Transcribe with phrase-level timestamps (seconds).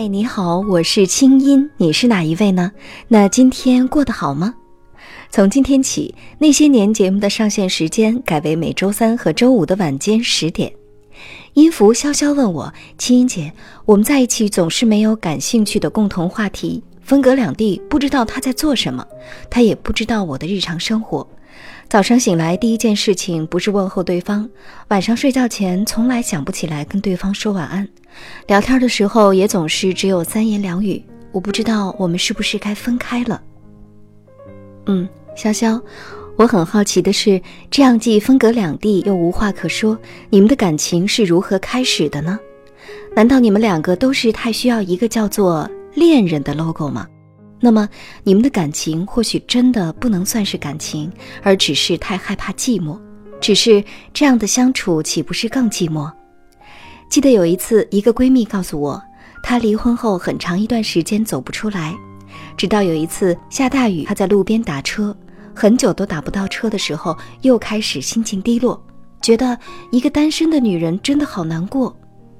[0.00, 2.70] 嗨，你好，我是清音，你是哪一位呢？
[3.08, 4.54] 那今天过得好吗？
[5.28, 10.72] 从今天起，那些年节目的上线时间改为每周三和周五的晚间十点。
[11.54, 13.52] 音符潇潇问我：“清音姐，
[13.86, 19.04] 我们在一起总是没有感兴趣的共同话题，分隔两地，不知道他在做什么，
[19.50, 21.26] 他也不知道我的日常生活。
[21.88, 24.46] 早上醒来第一件事情不是问候对方，
[24.88, 27.88] 晚上睡觉前从来想不起来跟对方说晚安。”
[28.46, 31.02] 聊天的时候也总是只有三言两语，
[31.32, 33.40] 我不知道我们是不是该分开了。
[34.84, 35.80] 嗯，潇潇，
[36.36, 42.38] 我很好奇的是，这样既分隔两地又无话可说，你们的感情是如何开始的呢？
[43.16, 47.08] 难道你们两个都是太需要一个叫做恋人的 logo 吗？
[47.60, 47.88] 那么
[48.22, 51.10] 你们的感情或许真的不能算是感情，
[51.42, 52.98] 而只是太害怕寂寞。
[53.40, 56.10] 只是这样的相处岂不是更寂寞？
[57.08, 59.02] 记得有一次，一个闺蜜告诉我，
[59.42, 61.94] 她离婚后很长一段时间走不出来，
[62.56, 65.16] 直到有一次下大雨，她在路边打车，
[65.54, 68.80] 很久都打不到车的时候，又开始心情低落，
[69.22, 69.58] 觉得
[69.90, 71.96] 一个单身的女人真的好难过。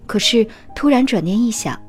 [0.06, 1.80] 可是突然转念一想，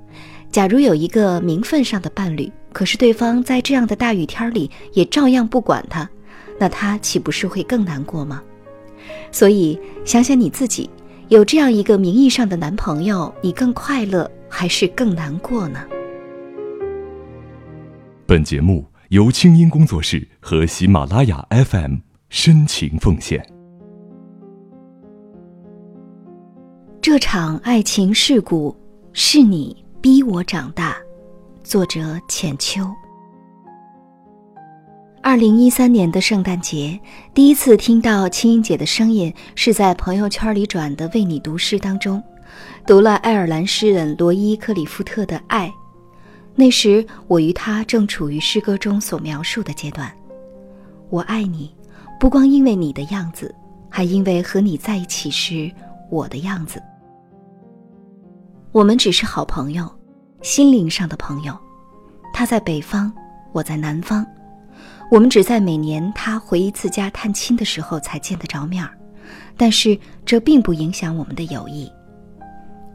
[0.52, 6.09] 假如有一个名分上的伴侣，可是对方在这样的大雨天里也照样不管他，
[6.58, 8.41] 那他岂不是会更难过吗？
[9.33, 10.89] 所以想想你自己。
[11.27, 15.86] 有这样一个名义上的男朋友，你更快乐还是更难过呢？
[18.25, 21.97] 本节目由清音工作室和喜马拉雅 FM
[22.30, 23.45] 深情奉献。
[27.02, 28.73] 这场爱情事故
[29.11, 30.95] 是你逼我长大，
[31.63, 32.89] 作者浅秋。
[35.21, 36.99] 二零一三年的圣诞节，
[37.33, 42.23] 第一次听到青音姐的声音，是在朋友圈里转的“为你读诗”当中，
[42.87, 45.67] 读了爱尔兰诗人罗伊·克里夫特的《爱》。
[46.55, 50.11] 那时我与他正处于诗歌中所描述的阶段。
[51.09, 51.76] 我爱你，
[52.20, 53.53] 不光因为你的样子，
[53.89, 55.70] 还因为和你在一起时
[56.09, 56.81] 我的样子。
[58.71, 59.89] 我们只是好朋友，
[60.42, 61.58] 心灵上的朋友。
[62.33, 63.11] 他在北方，
[63.52, 64.26] 我在南方。
[65.11, 68.95] 我们只在每年他回一次家探亲的时候才见得着面儿，
[69.58, 71.92] 但是这并不影响我们的友谊。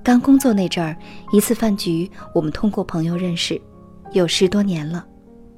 [0.03, 0.97] 刚工作那阵儿，
[1.32, 3.61] 一次饭局，我们通过朋友认识，
[4.12, 5.05] 有十多年了。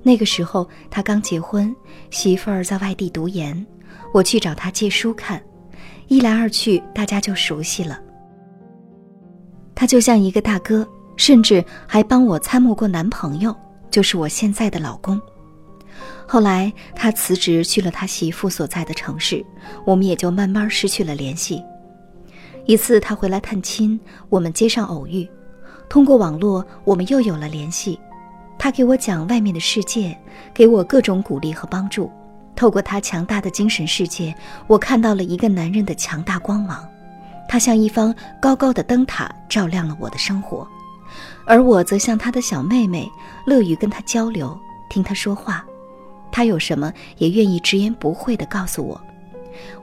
[0.02, 1.74] 那个时候他刚结婚，
[2.10, 3.66] 媳妇儿在外地读研，
[4.14, 5.42] 我去找他借书看，
[6.08, 8.00] 一来二去，大家就熟悉了。
[9.74, 13.54] 他就像一个大哥，甚至还帮我参谋过男朋友，
[13.90, 15.20] 就是我现在的老公。
[16.26, 19.44] 后来他辞职去了他媳妇所在的城市，
[19.84, 21.62] 我们也就慢慢失去了联系。
[22.66, 25.28] 一次他回来探亲，我们街上偶遇，
[25.88, 27.98] 通过网络我们又有了联系。
[28.58, 30.16] 他给我讲外面的世界，
[30.52, 32.10] 给我各种鼓励和帮助。
[32.56, 34.34] 透过他强大的精神世界，
[34.66, 36.88] 我看到了一个男人的强大光芒。
[37.48, 40.66] 他像一方高高的灯塔，照亮了我的生活，
[41.46, 43.10] 而我则像他的小妹妹，
[43.46, 44.58] 乐于跟他交流，
[44.90, 45.64] 听他说话。
[46.32, 49.00] 他有什么也愿意直言不讳地告诉我，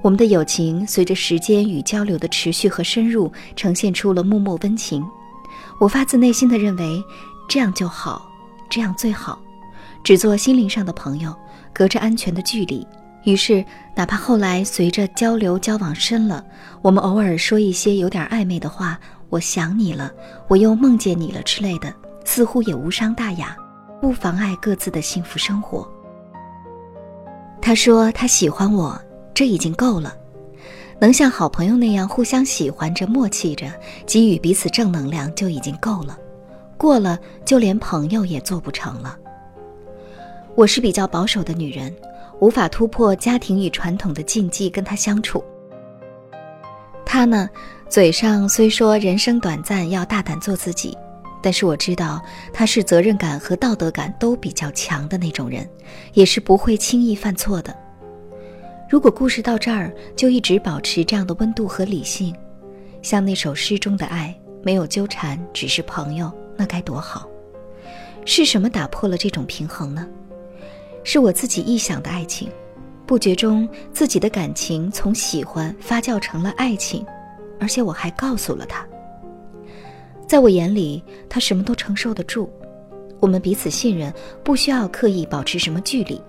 [0.01, 5.03] 我们的友情随着时间与交流的持续和深入，呈现出了默默温情。
[5.79, 7.03] 我发自内心的认为，
[7.47, 8.29] 这样就好，
[8.69, 9.41] 这样最好，
[10.03, 11.33] 只做心灵上的朋友，
[11.73, 12.85] 隔着安全的距离。
[13.23, 13.63] 于是，
[13.95, 16.43] 哪怕后来随着交流交往深了，
[16.81, 18.99] 我们偶尔说一些有点暧昧的话
[19.33, 20.13] ，“我想你了，
[20.47, 21.91] 我又梦见你了”之类的，
[22.23, 23.57] 似乎也无伤大雅，
[23.99, 25.91] 不妨碍各自的幸福生活。
[27.59, 28.95] 他说他喜欢我，
[29.33, 30.15] 这已经够了，
[30.99, 33.73] 能像好朋友那样互相喜欢着、默契着，
[34.05, 36.15] 给予彼此正能量就已经够了。
[36.77, 39.17] 过了，就连朋友也做不成了。
[40.53, 41.91] 我是比较保守的女人，
[42.39, 45.43] 无法突破家庭与传统的禁忌跟他相处。
[47.05, 47.49] 他呢，
[47.93, 50.97] 嘴上虽说人生短暂，要大胆做自己。
[51.43, 52.19] 但是我知道
[52.51, 55.69] 他是责任感和道德感都比较强的那种人，
[56.13, 57.71] 也是不会轻易犯错的。
[58.89, 62.35] 如果故事到这儿就一直保持这样的温度和理性，
[63.03, 67.29] 像那首诗中的爱，没有纠缠，只是朋友，那该多好！
[68.25, 70.07] 是什么打破了这种平衡呢？
[71.03, 72.49] 是我自己臆想的爱情，
[73.05, 77.05] 不觉中自己的感情从喜欢发酵成了爱情，
[77.63, 78.85] 而且我还告诉了他。
[80.27, 82.49] 在我眼里，他什么都承受得住，
[83.21, 84.13] 我们彼此信任，
[84.43, 86.21] 不需要刻意保持什么距离，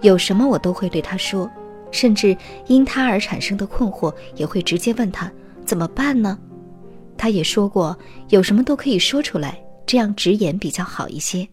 [0.00, 1.48] 有什么我都会对他说，
[1.92, 2.36] 甚至
[2.66, 5.30] 因他而产生的困惑，也会直接问他
[5.64, 6.36] 怎么办呢？
[7.16, 7.96] 他也说过，
[8.30, 11.46] 有什么都可以说出来，这样直言比较好一些。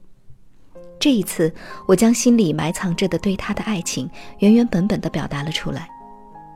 [1.00, 1.54] 这一次，
[1.88, 4.10] 我将心里埋藏着的对他的爱情
[4.40, 5.88] 原原本本的表达了出来。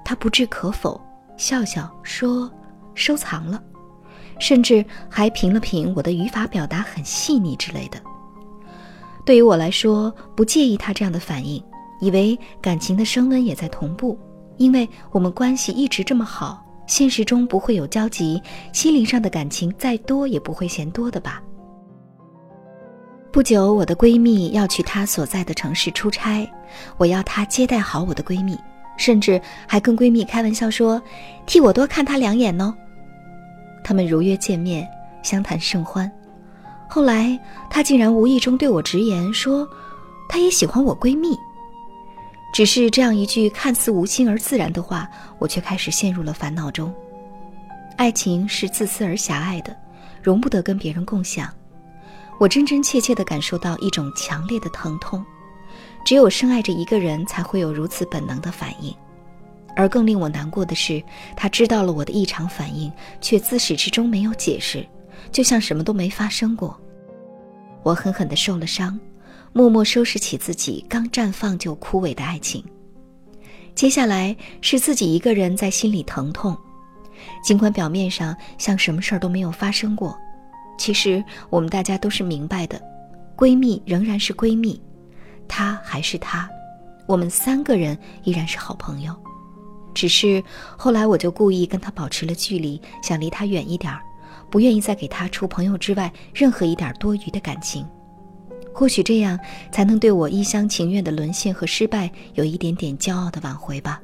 [0.04, 1.02] 他不置可否，
[1.38, 2.52] 笑笑说
[2.96, 3.62] ：“收藏了。”
[4.38, 7.98] 甚至还评了评我的语法表达很细腻之类的。
[9.26, 11.64] 对于我来说，不介意他这样的反应，
[12.02, 14.20] 以为感情的升温也在同步，
[14.58, 18.42] 因为我们关系一直这么好，现实中不会有交集，
[18.74, 21.42] 心灵上的感情再多也不会嫌多的吧。
[23.32, 26.46] 不久，我的闺蜜要去她所在的城市出差，
[26.98, 28.58] 我要她接待好我的闺蜜，
[28.98, 31.02] 甚至还跟闺蜜开玩笑说
[31.46, 32.74] ：“替我多看她两眼哦。”
[33.84, 34.88] 他们如约见面，
[35.22, 36.12] 相谈甚欢。
[36.88, 37.40] 后来，
[37.70, 39.68] 她竟然无意中对我直言说
[40.30, 41.38] ：“她也喜欢我闺蜜。”
[42.54, 45.10] 只是这样一句看似无心而自然的话，
[45.40, 46.94] 我却开始陷入了烦恼中。
[47.98, 49.76] 爱情是自私而狭隘的，
[50.24, 51.50] 容不得跟别人共享。
[52.40, 55.24] 我真真切切地感受到一种强烈的疼痛，
[56.06, 58.96] 只有深爱着一个人才会有如此本能的反应，
[59.76, 61.04] 而更令我难过的是，
[61.36, 64.86] 他知道了我的异常反应，却自始至终没有解释，
[65.32, 66.80] 就像什么都没发生过。
[67.82, 69.00] 我狠狠地受了伤，
[69.52, 72.64] 默默收拾起自己刚绽放就枯萎的爱情。
[73.74, 76.56] 接下来是自己一个人在心里疼痛，
[77.44, 80.16] 尽管表面上像什么事儿都没有发生过。
[80.78, 82.80] 其实我们大家都是明白的，
[83.36, 84.80] 闺蜜仍然是闺蜜，
[85.48, 86.50] 他还是他，
[87.08, 89.16] 我们三个人依然是好朋友。
[89.94, 90.44] 只是
[90.78, 94.02] 后来我就故意跟他保持了距离，想离他远一点儿，
[94.50, 97.88] 不愿意再给他除朋友之外任何一点多余的感情。
[98.74, 99.40] 或许这样
[99.72, 104.02] 才能对我一厢情愿的沦陷和失败有一点点骄傲的挽回吧。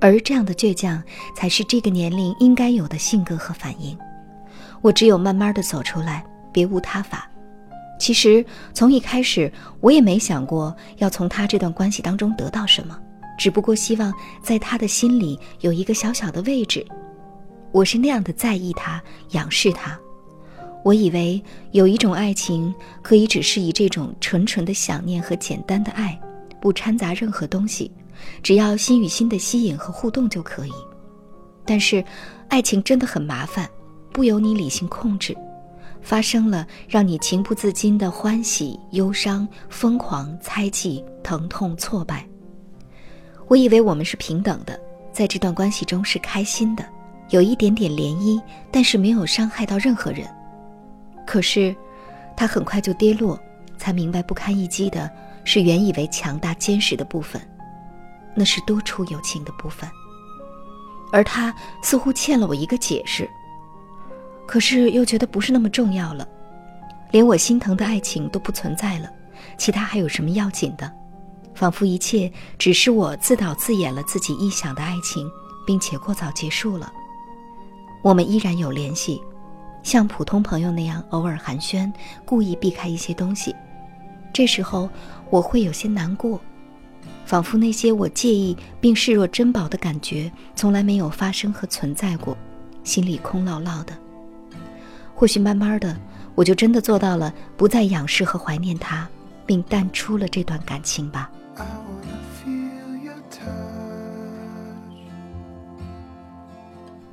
[0.00, 1.00] 而这样的倔强，
[1.36, 3.96] 才是这个年龄应该有的性格和反应。
[4.80, 7.29] 我只有慢慢的走出来，别无他法。
[8.00, 8.42] 其实
[8.72, 12.98] 从一开始，我也没想过要从他这段关系当中得到什么，
[13.38, 14.10] 只不过希望
[14.42, 16.84] 在他的心里有一个小小的位置。
[17.72, 19.00] 我是那样的在意他，
[19.32, 19.96] 仰视他。
[20.82, 21.40] 我以为
[21.72, 26.18] 有一种爱情可以只是以这种纯纯的想念和简单的爱，
[26.58, 27.92] 不掺杂任何东西，
[28.42, 30.72] 只要心与心的吸引和互动就可以。
[31.66, 32.02] 但是，
[32.48, 33.68] 爱情真的很麻烦。
[34.12, 35.36] 不由你理性控制，
[36.02, 42.26] 发生了让你情不自禁的欢喜、忧伤、疯狂、猜忌、疼痛、挫败。
[43.48, 44.80] 我以为我们是平等的，
[45.12, 46.84] 在这段关系中是开心的，
[47.30, 50.26] 有一点点涟漪，但是没有伤害到任何人。
[51.26, 51.74] 可是，
[52.36, 53.38] 他很快就跌落，
[53.76, 55.10] 才明白不堪一击的
[55.44, 57.40] 是原以为强大坚实的部分，
[58.34, 59.88] 那是多出友情的部分。
[61.12, 61.52] 而他
[61.82, 63.28] 似乎欠了我一个解释。
[64.50, 66.26] 可是又觉得不是那么重要了，
[67.12, 69.08] 连我心疼的爱情都不存在了，
[69.56, 70.92] 其他还有什么要紧的？
[71.54, 75.30] 仿佛一切只是我自导自演了自己臆想的爱情，
[75.64, 76.92] 并且过早结束了。
[78.02, 79.22] 我们依然有联系，
[79.84, 81.88] 像普通朋友那样偶尔寒暄，
[82.24, 83.54] 故意避开一些东西。
[84.32, 84.90] 这时候
[85.30, 86.40] 我会有些难过，
[87.24, 92.36] 仿佛那些我介意并视若珍宝的感觉从来没有发生和存在过，
[92.82, 93.96] 心里空落落的。
[95.20, 95.94] 或许慢慢的，
[96.34, 99.06] 我就真的做到了不再仰视和怀念他，
[99.44, 101.30] 并淡出了这段感情吧。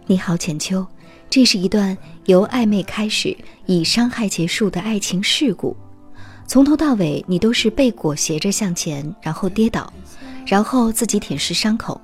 [0.05, 0.87] 你好，浅秋，
[1.29, 1.97] 这是一段
[2.27, 3.35] 由暧昧开始，
[3.65, 5.75] 以伤害结束的爱情事故。
[6.45, 9.91] 从头到尾，你都是被裹挟着向前，然后跌倒，
[10.45, 11.99] 然后自己舔舐伤口。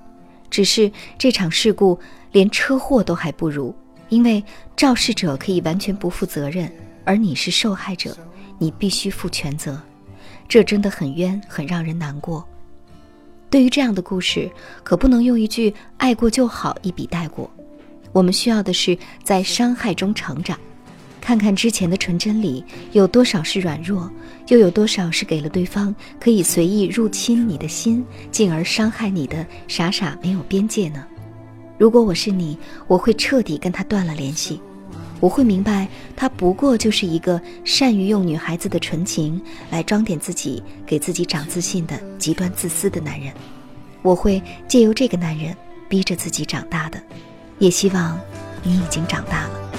[0.49, 1.97] 只是这场事故
[2.33, 3.73] 连车祸都还不如。
[4.09, 4.43] 因为
[4.75, 6.71] 肇事者可以完全不负责任，
[7.03, 8.15] 而你是受害者，
[8.59, 9.81] 你必须负全责，
[10.47, 12.47] 这真的很冤，很让人难过。
[13.49, 14.49] 对于这样的故事，
[14.83, 17.49] 可不能用一句“爱过就好”一笔带过。
[18.11, 20.59] 我们需要的是在伤害中成长，
[21.21, 24.11] 看看之前的纯真里有多少是软弱，
[24.47, 31.05] 又有多少是给了对方可以随意入侵你的心，进而伤害你的傻傻没有边界呢？
[31.83, 34.61] 如果我是你，我会彻底跟他断了联系。
[35.19, 35.85] 我会明白，
[36.15, 43.33] 他不过就是一个善于用女孩子的纯情来装点自己、给自己长自信的极端自私的男人。
[44.01, 45.53] 我会借由这个男人
[45.89, 46.97] 逼着自己长大的，
[47.59, 48.17] 也希望
[48.63, 49.72] 你已经长大了。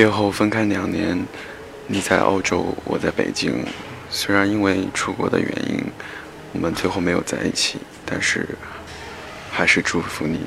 [0.00, 1.26] 业后分开两年，
[1.86, 3.62] 你在澳洲，我在北京。
[4.08, 5.84] 虽然因为出国的原因，
[6.54, 8.48] 我们最后没有在一起，但是
[9.50, 10.40] 还是祝福你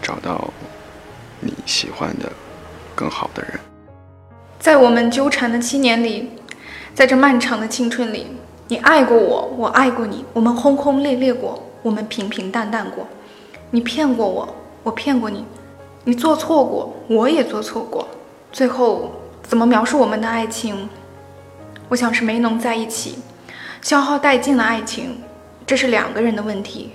[0.00, 0.48] 找到
[1.40, 2.30] 你喜欢的
[2.94, 3.58] 更好的人。
[4.60, 6.30] 在我们纠缠的七年里，
[6.94, 8.28] 在这漫长的青春里，
[8.68, 13.04] 你爱过我，我爱过你，我们轰轰烈烈过，我们平平淡淡过。
[13.72, 15.44] 你骗过我，我骗过你，
[16.04, 18.06] 你做错过，我也做错过。
[18.52, 19.12] 最后
[19.42, 20.88] 怎么描述我们的爱情？
[21.88, 23.18] 我想是没能在一起，
[23.80, 25.18] 消耗殆尽了爱情，
[25.66, 26.92] 这是两个人的问题，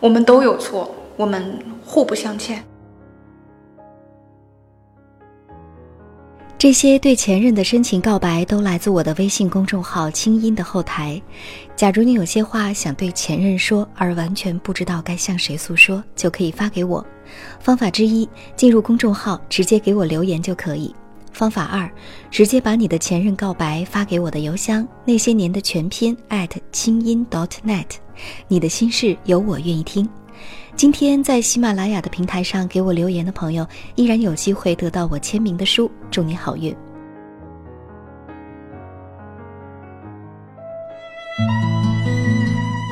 [0.00, 2.62] 我们都有错，我们互不相欠。
[6.64, 11.20] 这些对前任的深情告白都来自我的微信公众号“清音”的后台。
[11.76, 17.06] 假如你有些话想对前任说，而完全不知道该向谁诉说，就可以发给我。
[17.60, 20.94] 方法之一，进入公众号直接给我留言就可以。
[21.34, 21.86] 方法二，
[22.30, 26.16] 直接把你的前任告白发给我的邮箱那些年的全拼
[26.72, 27.88] 清音 .dot.net，
[28.48, 30.08] 你的心事有我愿意听。
[30.76, 36.74] 今天在喜马拉雅的平台上给我留言的朋友，依然有机会得到我签名的书，祝你好运。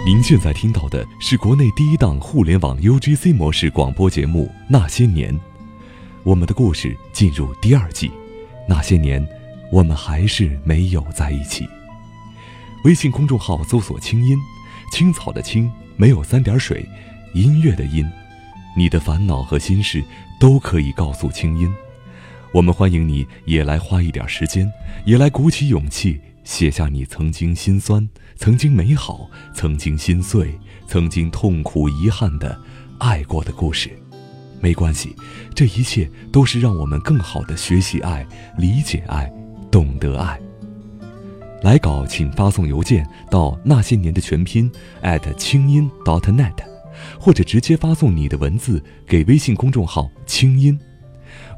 [0.05, 5.33] 您现在听到的是国内第一档互联网 UGC 模式广播节目《那些年》，
[6.25, 8.11] 我们的故事进入第二季。
[8.69, 9.27] 那些年，
[9.71, 11.69] 我们还是没有在一起。
[12.85, 14.37] 微信公众号搜索“清音”，
[14.93, 16.85] 青草的青，没有三点水，
[17.35, 18.09] 音乐的音。
[18.77, 20.03] 你的烦恼和心事
[20.41, 21.71] 都可以告诉清音。
[22.53, 24.71] 我们欢迎你也来花一点时间，
[25.05, 32.59] 也来鼓起勇气写下你曾经心酸、曾经美好、曾经心碎、曾经痛苦遗憾的
[32.99, 33.91] 爱过的故事。
[34.61, 35.15] 没关系，
[35.55, 39.33] 这一切都是让我们更好的学习爱、理解爱、
[39.71, 40.39] 懂得爱。
[41.63, 44.71] 来稿请发送邮件到那些年的全拼
[45.37, 46.55] 清音 .dot.net，
[47.19, 50.79] 或者直接发送你的文字给微信公众号“清音”，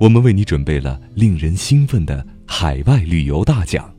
[0.01, 3.95] 我们为你准备了令人兴奋的海外旅游大奖，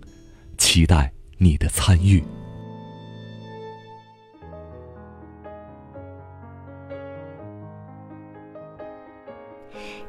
[0.58, 2.24] 期待你的参与。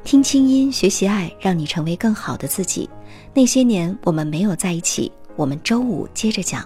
[0.03, 2.89] 听清音，学习爱，让你成为更好的自己。
[3.33, 6.65] 那些年我们没有在一起，我们周五接着讲。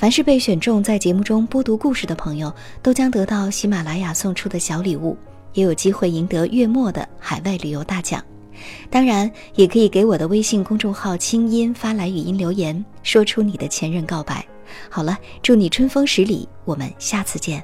[0.00, 5.14] 凡是被选中在节目中播读故事的朋友，都将得到喜马拉雅送出的小礼物，
[5.52, 8.24] 也有机会赢得月末的海外旅游大奖。
[8.88, 14.42] 当然，也可以给我的微信公众号“清音”发来语音留言，说出你的前任告白。
[14.88, 17.62] 好了，祝你春风十里，我们下次见。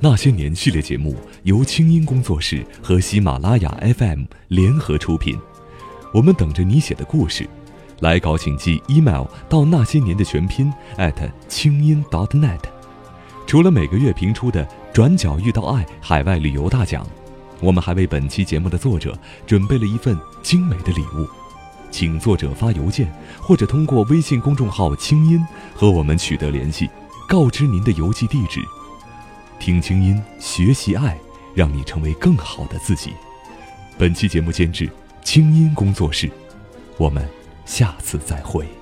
[0.00, 5.38] 那些年系列节目由清音工作室和喜马拉雅 FM 联合出品，
[6.12, 7.48] 我们等着你写的故事。
[8.00, 10.72] 来稿请寄 email 到那些年的全拼
[11.48, 12.60] 清音 .dot.net。
[13.46, 17.06] 除了每个月评出的“转角遇到爱”海外旅游大奖，
[17.60, 21.26] 我们还为本期节目的作者准备了一份精美的礼物，
[21.90, 25.42] 请作者发邮件或者通过微信公众号“清音”
[25.74, 26.88] 和我们取得联系，
[27.26, 28.60] 告知您的邮寄地址。
[29.58, 31.18] 听清音，学习爱，
[31.54, 33.12] 让你成为更好的自己。
[33.96, 34.88] 本期节目监制
[35.24, 36.30] 清音工作室，
[36.98, 37.26] 我们
[37.68, 38.77] 下次再会。